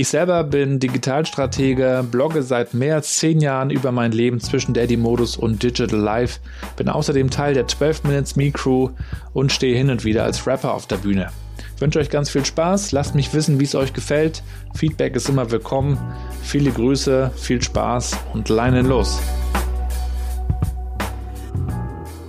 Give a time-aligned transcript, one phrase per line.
[0.00, 5.36] Ich selber bin Digitalstratege, blogge seit mehr als zehn Jahren über mein Leben zwischen Daddy-Modus
[5.36, 6.40] und Digital Life,
[6.76, 8.88] bin außerdem Teil der 12 Minutes Me Crew
[9.34, 11.28] und stehe hin und wieder als Rapper auf der Bühne.
[11.74, 14.42] Ich wünsche euch ganz viel Spaß, lasst mich wissen, wie es euch gefällt.
[14.74, 15.98] Feedback ist immer willkommen.
[16.42, 19.20] Viele Grüße, viel Spaß und leinen los.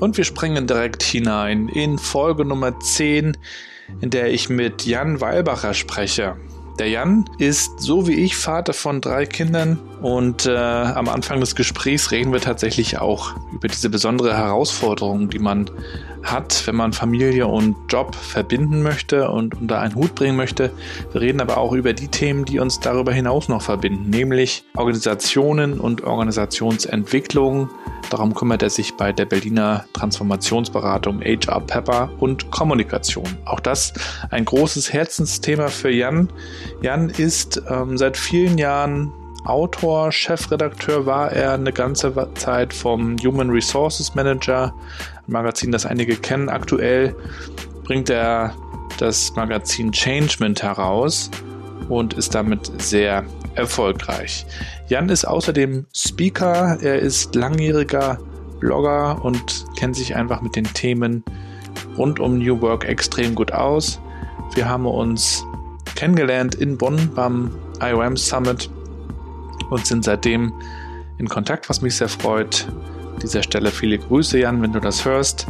[0.02, 3.38] Und wir springen direkt hinein in Folge Nummer 10,
[4.02, 6.36] in der ich mit Jan Weilbacher spreche.
[6.82, 11.56] Der Jan ist so wie ich Vater von drei Kindern und äh, am Anfang des
[11.56, 15.70] Gesprächs reden wir tatsächlich auch über diese besondere Herausforderung, die man
[16.24, 20.72] hat, wenn man Familie und Job verbinden möchte und unter einen Hut bringen möchte.
[21.12, 25.80] Wir reden aber auch über die Themen, die uns darüber hinaus noch verbinden, nämlich Organisationen
[25.80, 27.70] und Organisationsentwicklung.
[28.10, 33.38] Darum kümmert er sich bei der Berliner Transformationsberatung HR Pepper und Kommunikation.
[33.46, 33.94] Auch das
[34.32, 36.30] ein großes Herzensthema für Jan.
[36.82, 39.14] Jan ist ähm, seit vielen Jahren
[39.46, 44.74] Autor, Chefredakteur war er eine ganze Zeit vom Human Resources Manager,
[45.28, 46.50] ein Magazin, das einige kennen.
[46.50, 47.16] Aktuell
[47.84, 48.54] bringt er
[49.00, 51.32] das Magazin Changement heraus
[51.90, 53.26] und ist damit sehr
[53.56, 54.46] erfolgreich.
[54.88, 58.20] Jan ist außerdem Speaker, er ist langjähriger
[58.60, 61.24] Blogger und kennt sich einfach mit den Themen
[61.98, 64.00] rund um New Work extrem gut aus.
[64.54, 65.44] Wir haben uns
[65.96, 68.70] kennengelernt in Bonn beim IOM Summit
[69.72, 70.54] und sind seitdem
[71.18, 72.68] in Kontakt, was mich sehr freut.
[73.14, 75.48] An dieser Stelle viele Grüße, Jan, wenn du das hörst.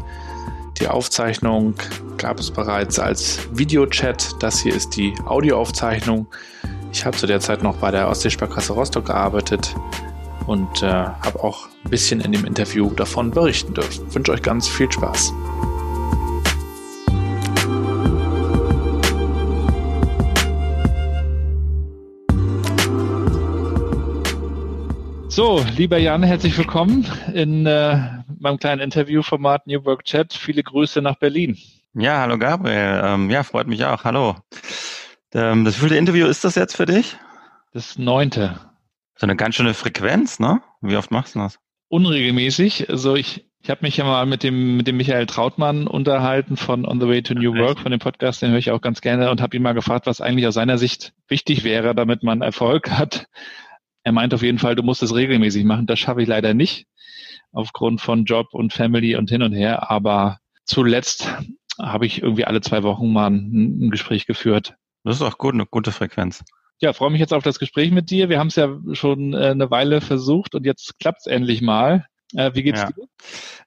[0.79, 1.73] Die Aufzeichnung
[2.17, 4.41] gab es bereits als Videochat.
[4.41, 6.27] Das hier ist die Audioaufzeichnung.
[6.93, 9.75] Ich habe zu der Zeit noch bei der Ostseesparkasse Rostock gearbeitet
[10.47, 14.05] und äh, habe auch ein bisschen in dem Interview davon berichten dürfen.
[14.07, 15.33] Ich wünsche euch ganz viel Spaß.
[25.31, 27.97] So, lieber Jan, herzlich willkommen in äh,
[28.37, 30.33] meinem kleinen Interviewformat New Work Chat.
[30.33, 31.57] Viele Grüße nach Berlin.
[31.93, 33.01] Ja, hallo Gabriel.
[33.01, 34.03] Ähm, ja, freut mich auch.
[34.03, 34.35] Hallo.
[35.33, 37.15] Ähm, das viele Interview ist das jetzt für dich?
[37.71, 38.59] Das neunte.
[39.15, 40.61] So eine ganz schöne Frequenz, ne?
[40.81, 41.59] Wie oft machst du das?
[41.87, 42.89] Unregelmäßig.
[42.89, 46.85] Also ich, ich habe mich ja mal mit dem, mit dem Michael Trautmann unterhalten von
[46.85, 49.31] On the Way to New Work, von dem Podcast, den höre ich auch ganz gerne
[49.31, 52.91] und habe ihn mal gefragt, was eigentlich aus seiner Sicht wichtig wäre, damit man Erfolg
[52.91, 53.27] hat
[54.03, 55.85] er meint auf jeden Fall, du musst es regelmäßig machen.
[55.85, 56.87] Das schaffe ich leider nicht
[57.51, 59.91] aufgrund von Job und Family und hin und her.
[59.91, 61.27] Aber zuletzt
[61.79, 64.75] habe ich irgendwie alle zwei Wochen mal ein, ein Gespräch geführt.
[65.03, 66.43] Das ist auch gut, eine gute Frequenz.
[66.79, 68.29] Ja, freue mich jetzt auf das Gespräch mit dir.
[68.29, 72.05] Wir haben es ja schon äh, eine Weile versucht und jetzt klappt es endlich mal.
[72.33, 72.89] Äh, wie geht's ja.
[72.89, 73.05] dir?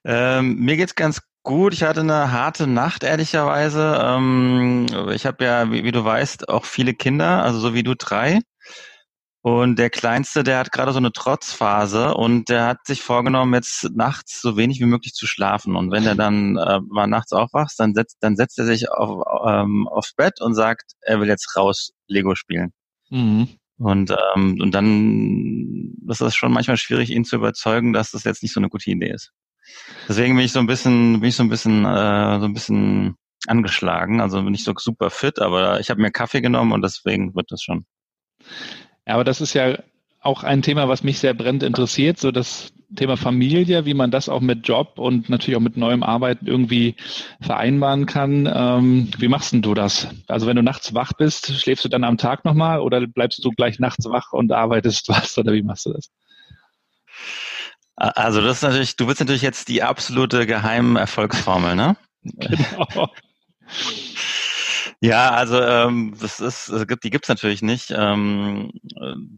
[0.03, 1.73] Ähm, mir geht's ganz gut.
[1.73, 3.97] Ich hatte eine harte Nacht, ehrlicherweise.
[4.01, 7.95] Ähm, ich habe ja, wie, wie, du weißt, auch viele Kinder, also so wie du
[7.95, 8.41] drei.
[9.45, 13.91] Und der Kleinste, der hat gerade so eine Trotzphase und der hat sich vorgenommen, jetzt
[13.93, 15.75] nachts so wenig wie möglich zu schlafen.
[15.75, 19.23] Und wenn er dann äh, mal nachts aufwacht, dann setzt, dann setzt er sich auf,
[19.47, 22.73] ähm, aufs Bett und sagt, er will jetzt raus Lego spielen.
[23.11, 23.49] Mhm.
[23.77, 28.41] Und, ähm, und dann ist es schon manchmal schwierig, ihn zu überzeugen, dass das jetzt
[28.41, 29.31] nicht so eine gute Idee ist.
[30.09, 33.15] Deswegen bin ich so ein bisschen, bin ich so ein bisschen, äh, so ein bisschen
[33.45, 34.21] angeschlagen.
[34.21, 37.51] Also bin ich so super fit, aber ich habe mir Kaffee genommen und deswegen wird
[37.51, 37.85] das schon.
[39.07, 39.77] Ja, aber das ist ja
[40.21, 44.29] auch ein Thema, was mich sehr brennend interessiert, so das Thema Familie, wie man das
[44.29, 46.95] auch mit Job und natürlich auch mit neuem Arbeiten irgendwie
[47.41, 48.49] vereinbaren kann.
[48.51, 50.07] Ähm, wie machst denn du das?
[50.27, 53.51] Also wenn du nachts wach bist, schläfst du dann am Tag nochmal oder bleibst du
[53.51, 56.09] gleich nachts wach und arbeitest was oder wie machst du das?
[57.95, 61.95] Also das ist natürlich, du willst natürlich jetzt die absolute geheime Erfolgsformel, ne?
[62.23, 63.09] Genau.
[65.05, 66.71] Ja, also ähm, das ist,
[67.03, 67.91] die gibt's natürlich nicht.
[67.95, 68.71] Ähm,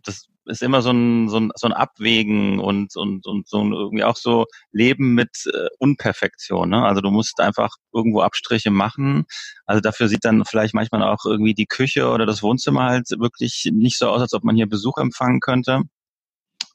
[0.05, 3.73] das ist immer so ein, so ein, so ein Abwägen und, und, und so ein,
[3.73, 6.69] irgendwie auch so Leben mit äh, Unperfektion.
[6.69, 6.85] Ne?
[6.85, 9.25] Also du musst einfach irgendwo Abstriche machen.
[9.65, 13.69] Also dafür sieht dann vielleicht manchmal auch irgendwie die Küche oder das Wohnzimmer halt wirklich
[13.73, 15.81] nicht so aus, als ob man hier Besuch empfangen könnte.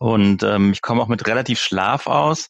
[0.00, 2.48] Und ähm, ich komme auch mit relativ Schlaf aus,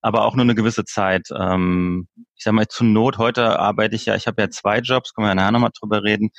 [0.00, 1.28] aber auch nur eine gewisse Zeit.
[1.36, 5.12] Ähm, ich sag mal, zur Not, heute arbeite ich ja, ich habe ja zwei Jobs,
[5.12, 6.30] können wir ja nachher nochmal drüber reden.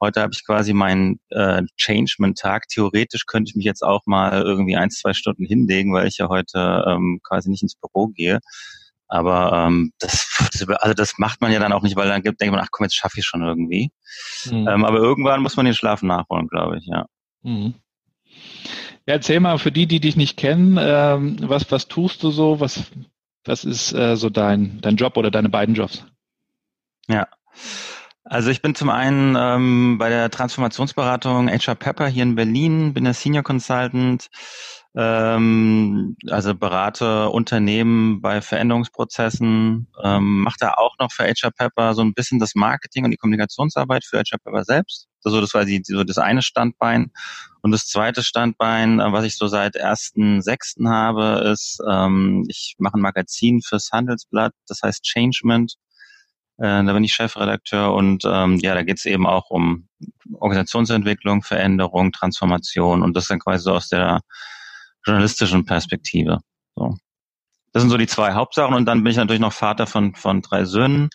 [0.00, 2.68] Heute habe ich quasi meinen äh, Changement-Tag.
[2.68, 6.28] Theoretisch könnte ich mich jetzt auch mal irgendwie ein, zwei Stunden hinlegen, weil ich ja
[6.28, 8.40] heute ähm, quasi nicht ins Büro gehe.
[9.06, 12.50] Aber ähm, das, das, also das macht man ja dann auch nicht, weil dann denkt
[12.50, 13.92] man, ach komm, jetzt schaffe ich schon irgendwie.
[14.46, 14.68] Mhm.
[14.68, 17.06] Ähm, aber irgendwann muss man den Schlaf nachholen, glaube ich, ja.
[17.42, 17.74] Mhm.
[19.06, 22.60] Ja, erzähl mal für die, die dich nicht kennen, ähm, was, was tust du so?
[22.60, 22.84] Was,
[23.44, 26.04] was ist äh, so dein, dein Job oder deine beiden Jobs?
[27.06, 27.28] Ja.
[28.24, 33.04] Also ich bin zum einen ähm, bei der Transformationsberatung HR Pepper hier in Berlin, bin
[33.04, 34.28] der Senior Consultant,
[34.96, 42.00] ähm, also berate Unternehmen bei Veränderungsprozessen, ähm, mache da auch noch für HR Pepper so
[42.00, 45.06] ein bisschen das Marketing und die Kommunikationsarbeit für HR Pepper selbst.
[45.24, 47.10] Also das war die, so das eine Standbein.
[47.62, 52.74] Und das zweite Standbein, äh, was ich so seit ersten sechsten habe, ist, ähm, ich
[52.78, 55.74] mache ein Magazin fürs Handelsblatt, das heißt Changement.
[56.58, 59.88] Äh, da bin ich Chefredakteur und ähm, ja, da geht es eben auch um
[60.34, 64.20] Organisationsentwicklung, Veränderung, Transformation und das dann quasi so aus der
[65.04, 66.40] journalistischen Perspektive.
[66.76, 66.96] So.
[67.74, 70.42] Das sind so die zwei Hauptsachen und dann bin ich natürlich noch Vater von von
[70.42, 71.10] drei Söhnen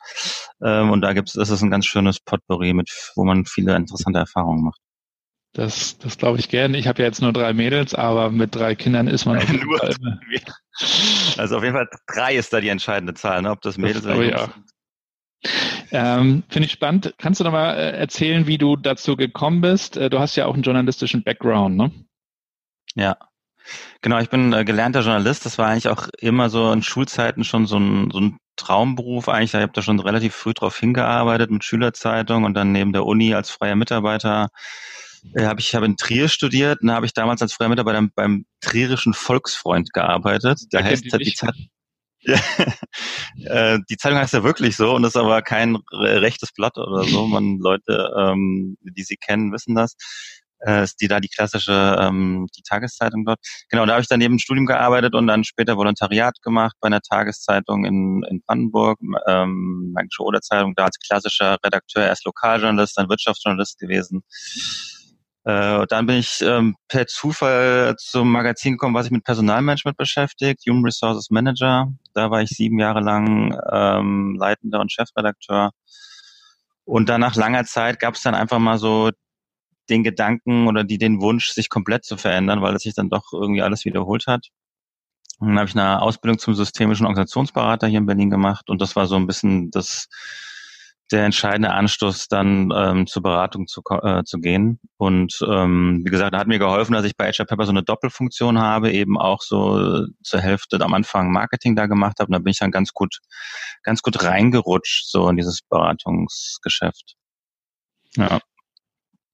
[0.61, 4.19] ähm, und da gibt's das ist ein ganz schönes Potpourri mit, wo man viele interessante
[4.19, 4.79] Erfahrungen macht.
[5.53, 6.77] Das, das glaube ich gerne.
[6.77, 9.67] Ich habe ja jetzt nur drei Mädels, aber mit drei Kindern ist man auf jeden
[9.77, 9.95] Fall.
[11.38, 13.51] Also auf jeden Fall drei ist da die entscheidende Zahl, ne?
[13.51, 14.50] ob das Mädels das, oder ja.
[15.91, 17.15] Ähm, Finde ich spannend.
[17.17, 19.95] Kannst du noch mal äh, erzählen, wie du dazu gekommen bist?
[19.95, 21.91] Äh, du hast ja auch einen journalistischen Background, ne?
[22.95, 23.17] Ja.
[24.01, 25.45] Genau, ich bin äh, gelernter Journalist.
[25.45, 29.54] Das war eigentlich auch immer so in Schulzeiten schon so ein, so ein Traumberuf eigentlich.
[29.54, 33.33] Ich habe da schon relativ früh drauf hingearbeitet mit Schülerzeitung und dann neben der Uni
[33.33, 34.50] als freier Mitarbeiter
[35.36, 38.45] äh, habe ich habe in Trier studiert und habe ich damals als freier Mitarbeiter beim
[38.62, 40.62] Trierischen Volksfreund gearbeitet.
[40.71, 41.56] Da heißt die, die Zeit.
[42.21, 42.38] Ja,
[43.45, 47.27] äh, die Zeitung heißt ja wirklich so und ist aber kein rechtes Blatt oder so.
[47.27, 49.95] Man Leute, ähm, die sie kennen, wissen das
[50.65, 53.39] äh, ist die da die klassische, ähm, die Tageszeitung dort.
[53.69, 57.01] Genau, da habe ich dann neben Studium gearbeitet und dann später Volontariat gemacht bei einer
[57.01, 63.09] Tageszeitung in, in Brandenburg, ähm, Märkische Oder Zeitung, da als klassischer Redakteur, erst Lokaljournalist, dann
[63.09, 64.23] Wirtschaftsjournalist gewesen.
[65.45, 70.61] Äh, dann bin ich ähm, per Zufall zum Magazin gekommen, was sich mit Personalmanagement beschäftigt,
[70.67, 71.88] Human Resources Manager.
[72.13, 75.71] Da war ich sieben Jahre lang ähm, Leitender und Chefredakteur.
[76.83, 79.11] Und dann nach langer Zeit gab es dann einfach mal so
[79.89, 83.33] den Gedanken oder die den Wunsch, sich komplett zu verändern, weil es sich dann doch
[83.33, 84.47] irgendwie alles wiederholt hat.
[85.39, 88.95] Und dann habe ich eine Ausbildung zum systemischen Organisationsberater hier in Berlin gemacht und das
[88.95, 90.07] war so ein bisschen das
[91.12, 94.80] der entscheidende Anstoß, dann ähm, zur Beratung zu, äh, zu gehen.
[94.97, 98.59] Und ähm, wie gesagt, hat mir geholfen, dass ich bei HR Pepper so eine Doppelfunktion
[98.59, 102.27] habe, eben auch so zur Hälfte am Anfang Marketing da gemacht habe.
[102.27, 103.19] Und da bin ich dann ganz gut,
[103.81, 107.16] ganz gut reingerutscht, so in dieses Beratungsgeschäft.
[108.16, 108.40] Ja.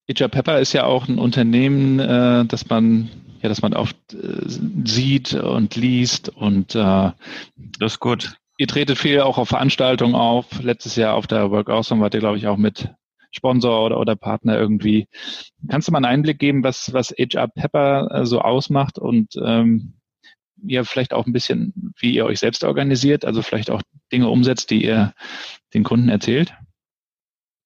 [0.09, 3.09] HR Pepper ist ja auch ein Unternehmen, äh, das man
[3.45, 4.41] ja, dass man oft äh,
[4.85, 7.11] sieht und liest und äh,
[7.55, 8.37] das ist gut.
[8.57, 10.63] Ihr tretet viel auch auf Veranstaltungen auf.
[10.63, 12.89] Letztes Jahr auf der Work Awesome wart ihr, glaube ich, auch mit
[13.31, 15.07] Sponsor oder, oder Partner irgendwie.
[15.69, 19.93] Kannst du mal einen Einblick geben, was, was HR Pepper äh, so ausmacht und ähm,
[20.63, 24.71] ja, vielleicht auch ein bisschen, wie ihr euch selbst organisiert, also vielleicht auch Dinge umsetzt,
[24.71, 25.13] die ihr
[25.75, 26.55] den Kunden erzählt?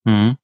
[0.03, 0.35] Mhm.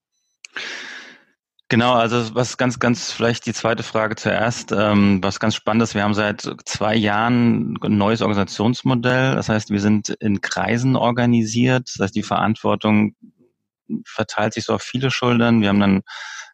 [1.67, 5.95] Genau, also was ganz, ganz vielleicht die zweite Frage zuerst, ähm, was ganz spannend ist,
[5.95, 9.33] wir haben seit zwei Jahren ein neues Organisationsmodell.
[9.33, 11.89] Das heißt, wir sind in Kreisen organisiert.
[11.95, 13.15] Das heißt, die Verantwortung
[14.05, 15.61] verteilt sich so auf viele Schultern.
[15.61, 16.01] Wir haben dann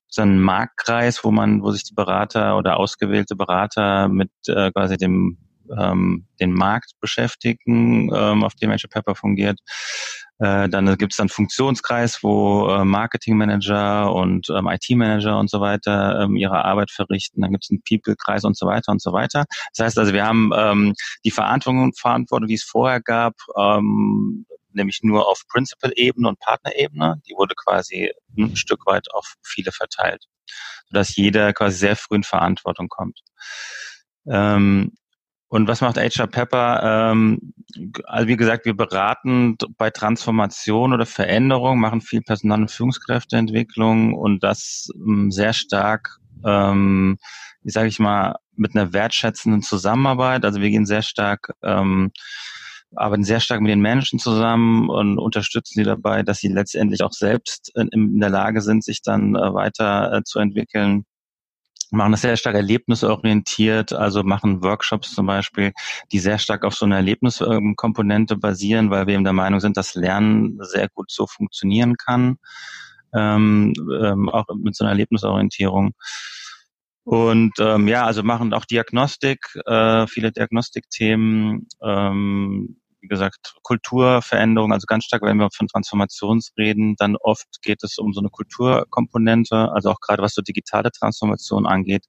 [0.08, 4.96] so einen Marktkreis, wo man, wo sich die Berater oder ausgewählte Berater mit äh, quasi
[4.96, 5.38] dem
[5.77, 9.60] ähm, den Markt beschäftigen, ähm, auf dem Venture Pepper fungiert.
[10.39, 16.22] Äh, dann gibt es dann Funktionskreis, wo äh, Marketingmanager und ähm, IT-Manager und so weiter
[16.22, 17.41] ähm, ihre Arbeit verrichten.
[17.41, 19.46] Dann gibt es einen People-Kreis und so weiter und so weiter.
[19.75, 25.01] Das heißt also, wir haben ähm, die Verantwortung Verantwortung, die es vorher gab, ähm, nämlich
[25.03, 27.22] nur auf Principal-Ebene und Partnerebene.
[27.27, 30.25] Die wurde quasi ein Stück weit auf viele verteilt,
[30.89, 33.20] sodass jeder quasi sehr früh in Verantwortung kommt.
[34.27, 34.94] Ähm,
[35.51, 37.12] und was macht HR Pepper?
[37.12, 37.53] Ähm,
[38.05, 44.46] also wie gesagt, wir beraten bei Transformation oder Veränderung, machen viel Personal- und Führungskräfteentwicklung und
[44.46, 47.17] das ähm, sehr stark, ähm,
[47.63, 50.46] wie sage ich mal, mit einer wertschätzenden Zusammenarbeit.
[50.46, 52.13] Also wir gehen sehr stark ähm,
[52.96, 57.13] arbeiten sehr stark mit den Menschen zusammen und unterstützen sie dabei, dass sie letztendlich auch
[57.13, 61.05] selbst in, in der Lage sind, sich dann äh, weiter äh, zu entwickeln
[61.92, 65.74] machen das sehr stark erlebnisorientiert, also machen Workshops zum Beispiel,
[66.12, 69.96] die sehr stark auf so einer Erlebniskomponente basieren, weil wir eben der Meinung sind, dass
[69.96, 72.38] Lernen sehr gut so funktionieren kann,
[73.14, 75.94] ähm, ähm, auch mit so einer Erlebnisorientierung.
[77.04, 84.86] Und ähm, ja, also machen auch Diagnostik, äh, viele Diagnostikthemen, ähm, wie gesagt, Kulturveränderung, also
[84.86, 89.72] ganz stark, wenn wir von Transformations reden, dann oft geht es um so eine Kulturkomponente,
[89.72, 92.05] also auch gerade was so digitale Transformation angeht.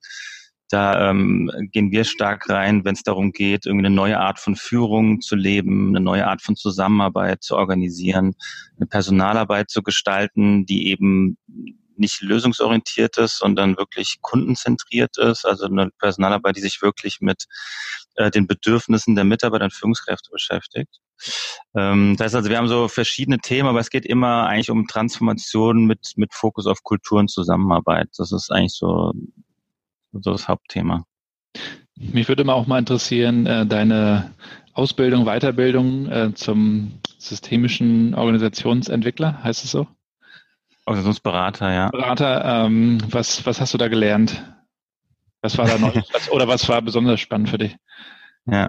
[0.69, 4.57] Da ähm, gehen wir stark rein, wenn es darum geht, irgendwie eine neue Art von
[4.57, 8.33] Führung zu leben, eine neue Art von Zusammenarbeit zu organisieren,
[8.79, 11.37] eine Personalarbeit zu gestalten, die eben
[11.97, 17.45] nicht lösungsorientiert ist, sondern wirklich kundenzentriert ist, also eine Personalarbeit, die sich wirklich mit
[18.17, 21.01] äh, den Bedürfnissen der Mitarbeiter und Führungskräfte beschäftigt.
[21.75, 24.87] Ähm, das heißt also, wir haben so verschiedene Themen, aber es geht immer eigentlich um
[24.87, 28.09] Transformation mit, mit Fokus auf Kultur und Zusammenarbeit.
[28.17, 29.13] Das ist eigentlich so,
[30.13, 31.05] so das Hauptthema.
[31.97, 34.35] Mich würde mal auch mal interessieren, äh, deine
[34.75, 39.87] Ausbildung, Weiterbildung äh, zum systemischen Organisationsentwickler, heißt es so?
[40.87, 41.91] Organisationsberater, ja.
[41.91, 44.43] Berater, ähm, was, was hast du da gelernt?
[45.41, 45.93] Was war da neu?
[46.31, 47.77] oder was war besonders spannend für dich?
[48.47, 48.69] Ja.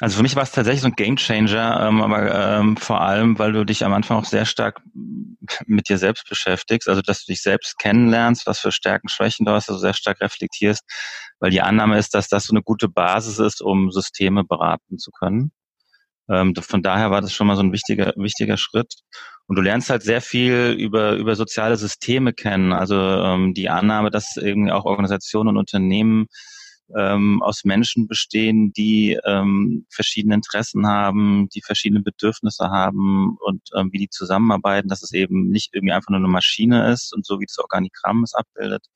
[0.00, 3.52] Also für mich war es tatsächlich so ein Gamechanger, ähm, aber ähm, vor allem, weil
[3.52, 4.80] du dich am Anfang auch sehr stark
[5.66, 9.52] mit dir selbst beschäftigst, also dass du dich selbst kennenlernst, was für Stärken, Schwächen du
[9.52, 10.82] hast, also sehr stark reflektierst,
[11.38, 15.10] weil die Annahme ist, dass das so eine gute Basis ist, um Systeme beraten zu
[15.12, 15.52] können.
[16.28, 18.94] Ähm, von daher war das schon mal so ein wichtiger, wichtiger Schritt.
[19.46, 22.72] Und du lernst halt sehr viel über, über soziale Systeme kennen.
[22.72, 26.26] Also ähm, die Annahme, dass irgendwie auch Organisationen und Unternehmen
[26.96, 33.90] ähm, aus Menschen bestehen, die ähm, verschiedene Interessen haben, die verschiedene Bedürfnisse haben und ähm,
[33.92, 37.40] wie die zusammenarbeiten, dass es eben nicht irgendwie einfach nur eine Maschine ist und so
[37.40, 38.86] wie das Organigramm es abbildet,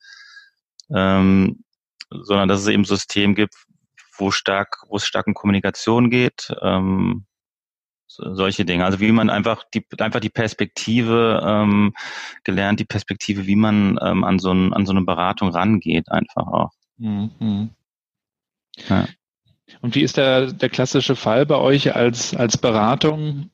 [0.93, 1.63] ähm,
[2.09, 3.55] sondern dass es eben System gibt,
[4.17, 7.25] wo stark, wo es stark um Kommunikation geht, ähm,
[8.07, 8.85] solche Dinge.
[8.85, 11.93] Also wie man einfach die einfach die Perspektive ähm,
[12.43, 16.47] gelernt, die Perspektive, wie man ähm, an so ein, an so eine Beratung rangeht, einfach
[16.47, 16.71] auch.
[16.97, 17.69] Mhm.
[18.89, 19.07] Ja.
[19.81, 23.49] Und wie ist der, der klassische Fall bei euch als, als Beratung?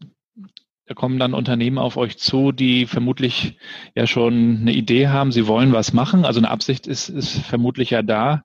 [0.86, 3.58] Da kommen dann Unternehmen auf euch zu, die vermutlich
[3.96, 6.26] ja schon eine Idee haben, sie wollen was machen.
[6.26, 8.44] Also eine Absicht ist, ist vermutlich ja da.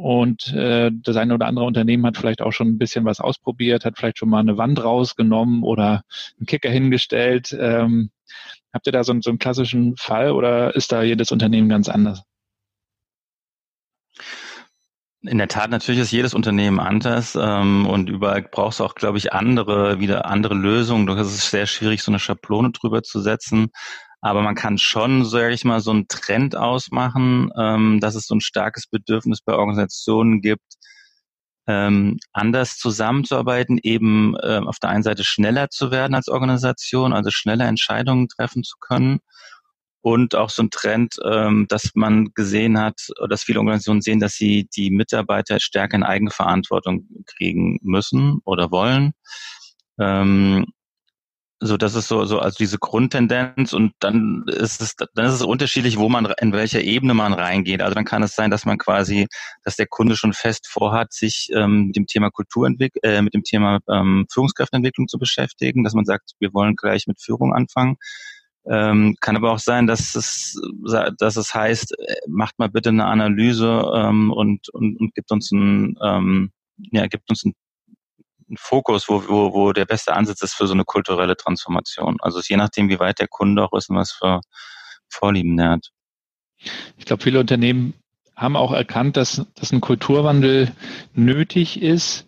[0.00, 3.84] Und äh, das eine oder andere Unternehmen hat vielleicht auch schon ein bisschen was ausprobiert,
[3.84, 6.04] hat vielleicht schon mal eine Wand rausgenommen oder
[6.38, 7.54] einen Kicker hingestellt.
[7.60, 8.10] Ähm,
[8.72, 12.22] habt ihr da so, so einen klassischen Fall oder ist da jedes Unternehmen ganz anders?
[15.20, 19.18] In der Tat, natürlich ist jedes Unternehmen anders ähm, und überall brauchst du auch, glaube
[19.18, 21.06] ich, andere, wieder andere Lösungen.
[21.06, 23.68] Doch es ist sehr schwierig, so eine Schablone drüber zu setzen.
[24.20, 28.34] Aber man kann schon, sage ich mal, so einen Trend ausmachen, ähm, dass es so
[28.34, 30.74] ein starkes Bedürfnis bei Organisationen gibt,
[31.66, 37.30] ähm, anders zusammenzuarbeiten, eben ähm, auf der einen Seite schneller zu werden als Organisation, also
[37.30, 39.20] schneller Entscheidungen treffen zu können.
[40.02, 44.34] Und auch so ein Trend, ähm, dass man gesehen hat, dass viele Organisationen sehen, dass
[44.34, 49.12] sie die Mitarbeiter stärker in Eigenverantwortung kriegen müssen oder wollen.
[49.98, 50.66] Ähm,
[51.62, 55.42] so, das ist so, so, also diese Grundtendenz und dann ist es, dann ist es
[55.42, 57.82] unterschiedlich, wo man, in welcher Ebene man reingeht.
[57.82, 59.26] Also dann kann es sein, dass man quasi,
[59.62, 63.42] dass der Kunde schon fest vorhat, sich ähm, mit dem Thema Kulturentwicklung, äh, mit dem
[63.42, 67.96] Thema ähm, Führungskräfteentwicklung zu beschäftigen, dass man sagt, wir wollen gleich mit Führung anfangen.
[68.66, 70.58] Ähm, kann aber auch sein, dass es,
[71.18, 75.50] dass es heißt, äh, macht mal bitte eine Analyse ähm, und, und, und gibt uns
[75.52, 76.52] ein, ähm,
[76.92, 77.54] ja, gibt uns ein
[78.50, 82.16] ein Fokus, wo, wo, wo der beste Ansatz ist für so eine kulturelle Transformation.
[82.20, 84.40] Also je nachdem, wie weit der Kunde auch ist und was für
[85.08, 85.90] Vorlieben der hat.
[86.96, 87.94] Ich glaube, viele Unternehmen
[88.36, 90.72] haben auch erkannt, dass, dass ein Kulturwandel
[91.14, 92.26] nötig ist,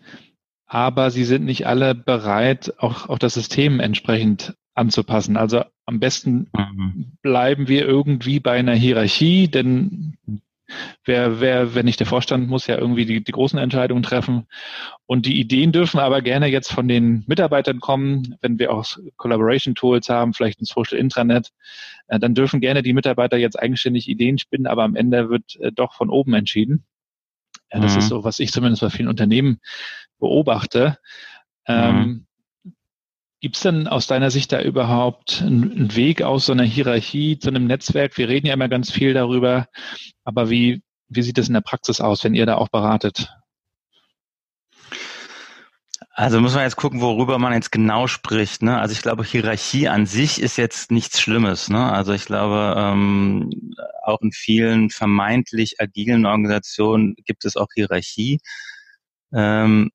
[0.65, 5.37] aber sie sind nicht alle bereit, auch, auch das System entsprechend anzupassen.
[5.37, 7.17] Also am besten mhm.
[7.21, 10.17] bleiben wir irgendwie bei einer Hierarchie, denn
[11.05, 14.47] Wer, wer, wenn nicht der Vorstand, muss ja irgendwie die, die großen Entscheidungen treffen.
[15.05, 18.85] Und die Ideen dürfen aber gerne jetzt von den Mitarbeitern kommen, wenn wir auch
[19.17, 21.51] Collaboration Tools haben, vielleicht ein Social Intranet,
[22.07, 25.71] äh, dann dürfen gerne die Mitarbeiter jetzt eigenständig Ideen spinnen, aber am Ende wird äh,
[25.71, 26.85] doch von oben entschieden.
[27.71, 27.99] Ja, das mhm.
[27.99, 29.59] ist so, was ich zumindest bei vielen Unternehmen
[30.19, 30.97] beobachte.
[31.67, 32.25] Ähm, mhm.
[33.43, 37.49] Gibt es denn aus deiner Sicht da überhaupt einen Weg aus so einer Hierarchie zu
[37.49, 38.17] einem Netzwerk?
[38.17, 39.67] Wir reden ja immer ganz viel darüber,
[40.23, 43.35] aber wie, wie sieht es in der Praxis aus, wenn ihr da auch beratet?
[46.11, 48.61] Also muss man jetzt gucken, worüber man jetzt genau spricht.
[48.61, 48.79] Ne?
[48.79, 51.67] Also ich glaube, Hierarchie an sich ist jetzt nichts Schlimmes.
[51.67, 51.91] Ne?
[51.91, 53.73] Also ich glaube, ähm,
[54.03, 58.39] auch in vielen vermeintlich agilen Organisationen gibt es auch Hierarchie.
[59.33, 59.91] Ähm,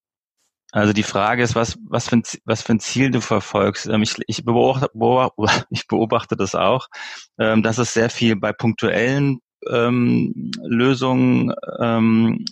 [0.72, 3.86] also die Frage ist, was, was, für, ein, was für ein Ziel du verfolgst.
[3.86, 4.90] Ähm, ich, ich, beobachte,
[5.70, 6.88] ich beobachte das auch,
[7.38, 12.44] ähm, dass es sehr viel bei punktuellen ähm, Lösungen ähm,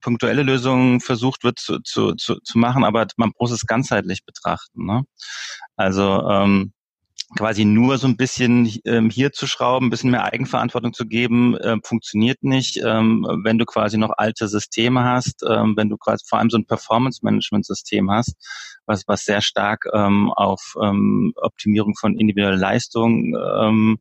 [0.00, 4.84] punktuelle Lösungen versucht wird zu, zu, zu, zu machen, aber man muss es ganzheitlich betrachten.
[4.84, 5.04] Ne?
[5.76, 6.72] Also ähm,
[7.36, 11.56] quasi nur so ein bisschen ähm, hier zu schrauben, ein bisschen mehr Eigenverantwortung zu geben,
[11.56, 12.80] äh, funktioniert nicht.
[12.84, 16.58] Ähm, wenn du quasi noch alte Systeme hast, ähm, wenn du quasi vor allem so
[16.58, 18.34] ein Performance-Management-System hast,
[18.86, 23.98] was, was sehr stark ähm, auf ähm, Optimierung von individueller Leistung ähm,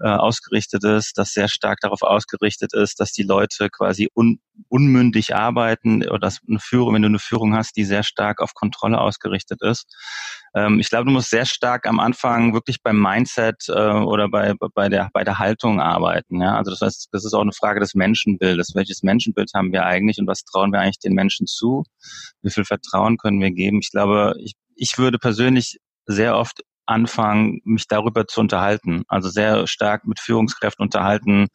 [0.00, 5.34] äh, ausgerichtet ist, das sehr stark darauf ausgerichtet ist, dass die Leute quasi un, unmündig
[5.34, 9.00] arbeiten oder dass eine Führung, wenn du eine Führung hast, die sehr stark auf Kontrolle
[9.00, 9.86] ausgerichtet ist.
[10.54, 14.54] Ähm, ich glaube, du musst sehr stark am Anfang wirklich beim Mindset äh, oder bei,
[14.74, 16.40] bei, der, bei der Haltung arbeiten.
[16.40, 16.56] Ja?
[16.56, 18.74] Also das heißt, das ist auch eine Frage des Menschenbildes.
[18.74, 21.84] Welches Menschenbild haben wir eigentlich und was trauen wir eigentlich den Menschen zu?
[22.42, 23.80] Wie viel Vertrauen können wir geben?
[23.80, 29.02] Ich glaube, ich, ich würde persönlich sehr oft anfangen, mich darüber zu unterhalten.
[29.08, 31.48] Also sehr stark mit Führungskräften unterhalten.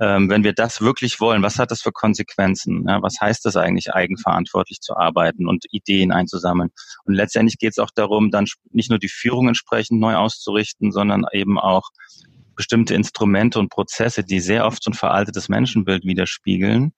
[0.00, 2.84] Ähm, wenn wir das wirklich wollen, was hat das für Konsequenzen?
[2.88, 6.70] Ja, was heißt das eigentlich, eigenverantwortlich zu arbeiten und Ideen einzusammeln?
[7.04, 11.24] Und letztendlich geht es auch darum, dann nicht nur die Führung entsprechend neu auszurichten, sondern
[11.32, 11.90] eben auch
[12.54, 16.92] bestimmte Instrumente und Prozesse, die sehr oft so ein veraltetes Menschenbild widerspiegeln,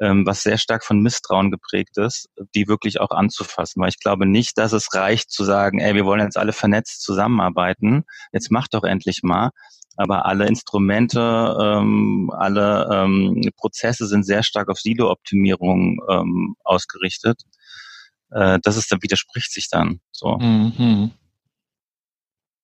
[0.00, 3.82] ähm, was sehr stark von Misstrauen geprägt ist, die wirklich auch anzufassen.
[3.82, 7.02] Weil ich glaube nicht, dass es reicht zu sagen, ey, wir wollen jetzt alle vernetzt
[7.02, 9.50] zusammenarbeiten, jetzt macht doch endlich mal.
[9.96, 17.42] Aber alle Instrumente, ähm, alle ähm, Prozesse sind sehr stark auf Silo-Optimierung ähm, ausgerichtet.
[18.30, 20.38] Äh, das ist, dann widerspricht sich dann so.
[20.38, 21.10] Mhm.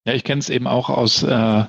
[0.07, 1.65] Ja, ich kenne es eben auch aus, äh,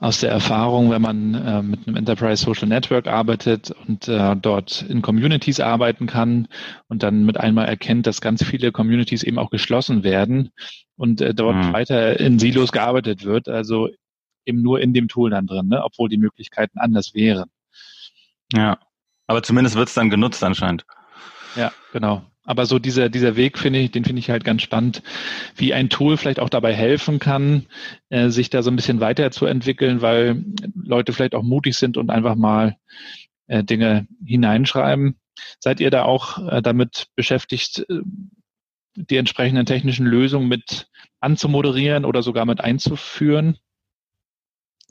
[0.00, 4.82] aus der Erfahrung, wenn man äh, mit einem Enterprise Social Network arbeitet und äh, dort
[4.82, 6.48] in Communities arbeiten kann
[6.88, 10.52] und dann mit einmal erkennt, dass ganz viele Communities eben auch geschlossen werden
[10.96, 11.72] und äh, dort mhm.
[11.74, 13.90] weiter in Silos gearbeitet wird, also
[14.46, 15.84] eben nur in dem Tool dann drin, ne?
[15.84, 17.50] obwohl die Möglichkeiten anders wären.
[18.54, 18.78] Ja,
[19.26, 20.86] aber zumindest wird es dann genutzt anscheinend.
[21.56, 22.24] Ja, genau.
[22.44, 25.02] Aber so dieser, dieser Weg finde ich, den finde ich halt ganz spannend,
[25.56, 27.66] wie ein Tool vielleicht auch dabei helfen kann,
[28.08, 30.42] äh, sich da so ein bisschen weiterzuentwickeln, weil
[30.74, 32.76] Leute vielleicht auch mutig sind und einfach mal
[33.46, 35.16] äh, Dinge hineinschreiben.
[35.58, 38.00] Seid ihr da auch äh, damit beschäftigt, äh,
[38.94, 40.88] die entsprechenden technischen Lösungen mit
[41.20, 43.58] anzumoderieren oder sogar mit einzuführen?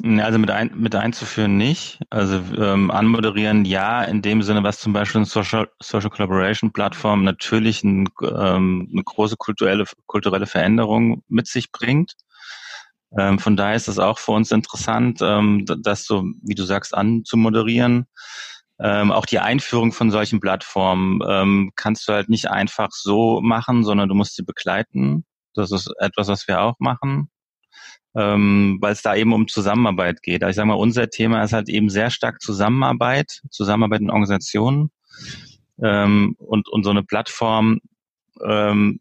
[0.02, 2.00] Also mit, ein, mit einzuführen nicht.
[2.10, 7.84] Also ähm, anmoderieren ja, in dem Sinne, was zum Beispiel Social, Social Collaboration Plattform natürlich
[7.84, 12.14] ein, ähm, eine große kulturelle, kulturelle Veränderung mit sich bringt.
[13.18, 16.96] Ähm, von daher ist es auch für uns interessant, ähm, das so, wie du sagst,
[16.96, 18.06] anzumoderieren.
[18.80, 23.84] Ähm, auch die Einführung von solchen Plattformen ähm, kannst du halt nicht einfach so machen,
[23.84, 25.26] sondern du musst sie begleiten.
[25.56, 27.30] Das ist etwas, was wir auch machen
[28.16, 30.44] ähm, weil es da eben um Zusammenarbeit geht.
[30.44, 34.92] Also ich sage mal, unser Thema ist halt eben sehr stark Zusammenarbeit, Zusammenarbeit in Organisationen
[35.82, 37.80] ähm, und, und so eine Plattform
[38.46, 39.00] ähm,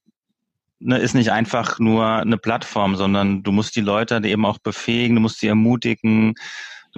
[0.80, 5.16] ne, ist nicht einfach nur eine Plattform, sondern du musst die Leute eben auch befähigen,
[5.16, 6.34] du musst sie ermutigen,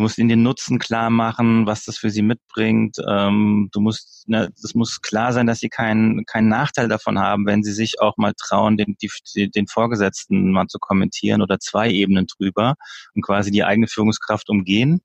[0.00, 2.96] Du musst ihnen den Nutzen klar machen, was das für sie mitbringt.
[3.06, 7.44] Ähm, du musst, ne, das muss klar sein, dass sie keinen keinen Nachteil davon haben,
[7.44, 11.90] wenn sie sich auch mal trauen, den, die, den Vorgesetzten mal zu kommentieren oder zwei
[11.90, 12.76] Ebenen drüber
[13.14, 15.02] und quasi die eigene Führungskraft umgehen.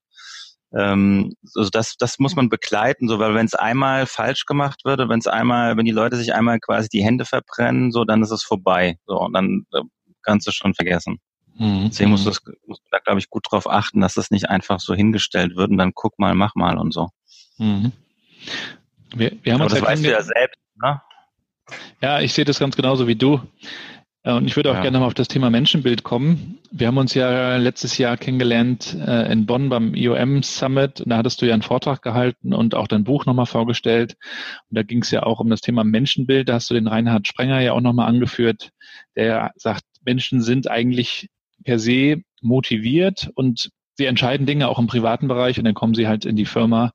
[0.74, 5.10] Ähm, also das, das muss man begleiten, so weil wenn es einmal falsch gemacht wird,
[5.10, 8.32] wenn es einmal, wenn die Leute sich einmal quasi die Hände verbrennen, so dann ist
[8.32, 8.98] es vorbei.
[9.08, 9.82] So und dann äh,
[10.24, 11.20] kannst du schon vergessen.
[11.58, 11.86] Mhm.
[11.90, 14.94] Deswegen muss, das, muss da, glaube ich, gut drauf achten, dass das nicht einfach so
[14.94, 17.10] hingestellt wird und dann guck mal, mach mal und so.
[17.58, 17.92] Mhm.
[19.16, 21.02] Wir, wir haben Aber uns das ja weißt du ja selbst, ne?
[22.02, 23.42] Ja, ich sehe das ganz genauso wie du.
[24.24, 24.82] Äh, und ich würde auch ja.
[24.82, 26.60] gerne mal auf das Thema Menschenbild kommen.
[26.72, 31.02] Wir haben uns ja letztes Jahr kennengelernt äh, in Bonn beim IOM Summit.
[31.02, 34.16] Und da hattest du ja einen Vortrag gehalten und auch dein Buch nochmal vorgestellt.
[34.70, 36.50] Und da ging es ja auch um das Thema Menschenbild.
[36.50, 38.72] Da hast du den Reinhard Sprenger ja auch nochmal angeführt,
[39.16, 41.30] der sagt, Menschen sind eigentlich
[41.64, 46.08] per se motiviert und sie entscheiden Dinge auch im privaten Bereich und dann kommen sie
[46.08, 46.94] halt in die Firma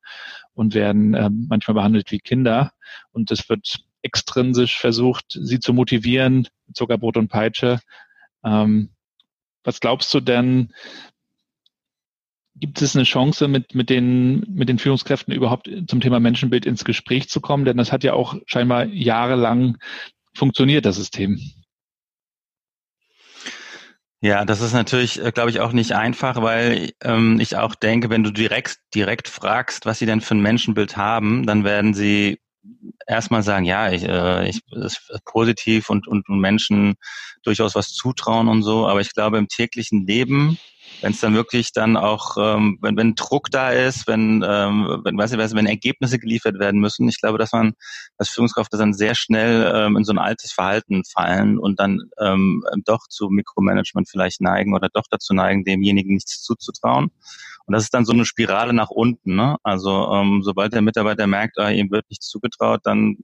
[0.52, 2.72] und werden äh, manchmal behandelt wie Kinder.
[3.12, 7.80] Und es wird extrinsisch versucht, sie zu motivieren, Zuckerbrot und Peitsche.
[8.44, 8.90] Ähm,
[9.64, 10.72] was glaubst du denn,
[12.56, 16.84] gibt es eine Chance, mit, mit, den, mit den Führungskräften überhaupt zum Thema Menschenbild ins
[16.84, 17.64] Gespräch zu kommen?
[17.64, 19.78] Denn das hat ja auch scheinbar jahrelang
[20.34, 21.40] funktioniert, das System.
[24.22, 28.10] Ja, das ist natürlich, äh, glaube ich, auch nicht einfach, weil ähm, ich auch denke,
[28.10, 32.38] wenn du direkt, direkt fragst, was sie denn für ein Menschenbild haben, dann werden sie
[33.06, 36.96] erstmal sagen, ja, ich, äh, ich ist positiv und, und, und Menschen
[37.44, 40.58] durchaus was zutrauen und so, aber ich glaube, im täglichen Leben
[41.00, 45.16] wenn es dann wirklich dann auch, ähm, wenn, wenn Druck da ist, wenn, ähm, wenn,
[45.16, 47.72] weiß ich, weiß, wenn Ergebnisse geliefert werden müssen, ich glaube, dass man
[48.18, 52.62] als Führungskraft dann sehr schnell ähm, in so ein altes Verhalten fallen und dann ähm,
[52.84, 57.10] doch zu Mikromanagement vielleicht neigen oder doch dazu neigen, demjenigen nichts zuzutrauen.
[57.66, 59.36] Und das ist dann so eine Spirale nach unten.
[59.36, 59.56] Ne?
[59.62, 63.18] Also ähm, sobald der Mitarbeiter merkt, ah, ihm wird nichts zugetraut, dann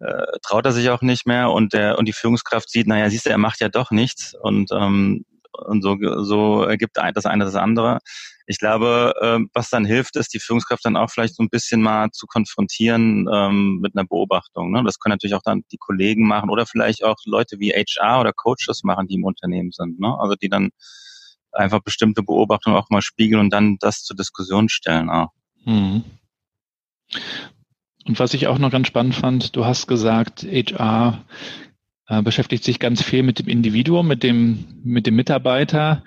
[0.00, 3.26] äh, traut er sich auch nicht mehr und der und die Führungskraft sieht, naja, siehst
[3.26, 7.54] du, er macht ja doch nichts und ähm, und so, so ergibt das eine das
[7.54, 7.98] andere.
[8.46, 11.82] Ich glaube, ähm, was dann hilft, ist, die Führungskraft dann auch vielleicht so ein bisschen
[11.82, 14.72] mal zu konfrontieren ähm, mit einer Beobachtung.
[14.72, 14.82] Ne?
[14.84, 18.32] Das können natürlich auch dann die Kollegen machen oder vielleicht auch Leute wie HR oder
[18.32, 20.00] Coaches machen, die im Unternehmen sind.
[20.00, 20.16] Ne?
[20.18, 20.70] Also die dann
[21.52, 25.30] einfach bestimmte Beobachtungen auch mal spiegeln und dann das zur Diskussion stellen auch.
[25.64, 26.04] Hm.
[28.06, 31.24] Und was ich auch noch ganz spannend fand, du hast gesagt, HR
[32.10, 36.02] äh, beschäftigt sich ganz viel mit dem Individuum, mit dem, mit dem Mitarbeiter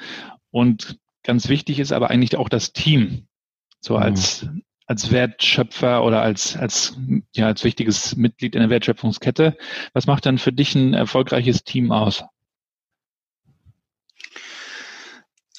[0.52, 3.28] und ganz wichtig ist aber eigentlich auch das Team,
[3.80, 4.04] so mhm.
[4.04, 4.46] als,
[4.86, 6.98] als Wertschöpfer oder als, als,
[7.34, 9.58] ja, als wichtiges Mitglied in der Wertschöpfungskette.
[9.94, 12.26] Was macht dann für dich ein erfolgreiches Team aus?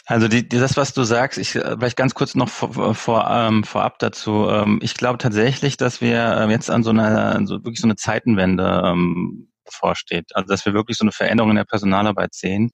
[0.05, 3.65] Also die, das, was du sagst, ich äh, vielleicht ganz kurz noch vor, vor, ähm,
[3.65, 4.47] vorab dazu.
[4.51, 7.97] Ähm, ich glaube tatsächlich, dass wir äh, jetzt an so einer so wirklich so eine
[7.97, 10.35] Zeitenwende ähm, bevorsteht.
[10.35, 12.71] Also dass wir wirklich so eine Veränderung in der Personalarbeit sehen,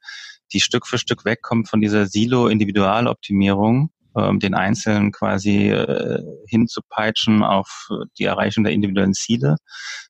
[0.52, 7.88] die Stück für Stück wegkommt von dieser Silo-Individualoptimierung, ähm, den Einzelnen quasi äh, hinzupeitschen auf
[8.18, 9.56] die Erreichung der individuellen Ziele,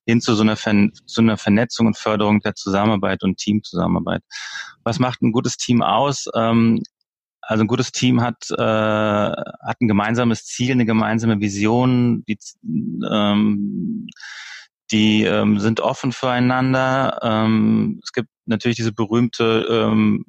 [0.06, 4.22] hin zu so einer, Ver zu einer Vernetzung und Förderung der Zusammenarbeit und Teamzusammenarbeit.
[4.84, 6.26] Was macht ein gutes Team aus?
[6.34, 6.82] Ähm,
[7.42, 14.06] also ein gutes Team hat, äh, hat ein gemeinsames Ziel, eine gemeinsame Vision, die ähm,
[14.90, 17.20] die ähm, sind offen füreinander.
[17.22, 20.24] Ähm, es gibt natürlich diese berühmte ähm,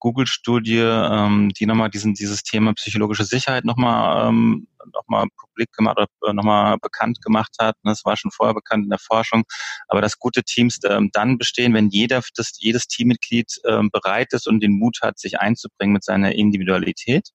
[0.00, 5.96] Google-Studie, ähm, die nochmal diesen, dieses Thema psychologische Sicherheit nochmal ähm, noch mal publik gemacht
[5.96, 7.76] oder äh, nochmal bekannt gemacht hat.
[7.82, 9.44] Das war schon vorher bekannt in der Forschung.
[9.88, 14.46] Aber dass gute Teams ähm, dann bestehen, wenn jeder, das, jedes Teammitglied ähm, bereit ist
[14.46, 17.30] und den Mut hat, sich einzubringen mit seiner Individualität.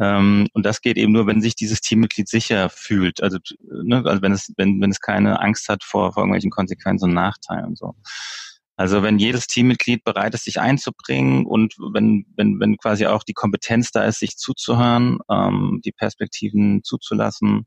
[0.00, 3.22] Ähm, und das geht eben nur, wenn sich dieses Teammitglied sicher fühlt.
[3.22, 7.06] Also, ne, also wenn es, wenn, wenn es keine Angst hat vor, vor irgendwelchen Konsequenzen
[7.06, 7.74] und Nachteilen.
[7.74, 7.94] So.
[8.76, 13.32] Also wenn jedes Teammitglied bereit ist, sich einzubringen und wenn, wenn, wenn quasi auch die
[13.32, 17.66] Kompetenz da ist, sich zuzuhören, ähm, die Perspektiven zuzulassen.